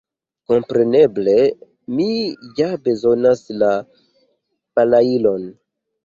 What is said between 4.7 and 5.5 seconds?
balailon.